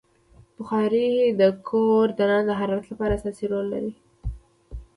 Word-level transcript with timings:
بخاري 0.57 1.07
د 1.39 1.41
کور 1.69 2.05
دننه 2.17 2.41
د 2.49 2.51
حرارت 2.59 2.85
لپاره 2.91 3.11
اساسي 3.19 3.45
رول 3.51 3.65
لري. 3.73 3.93